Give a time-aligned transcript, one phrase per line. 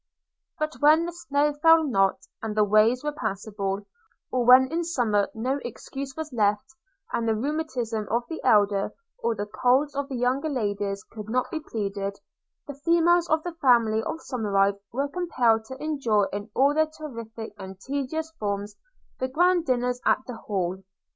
[0.57, 3.85] But when the snow fell not, and the ways were passable;
[4.31, 6.65] or when in summer no excuse was left,
[7.13, 11.51] and the rheumatism of the elder, or the colds of the younger ladies could not
[11.51, 12.17] be pleaded;
[12.65, 17.53] the females of the family of Somerive were compelled to endure in all their terrific
[17.59, 18.75] and tedious forms
[19.19, 20.79] the grand dinners at the Hall.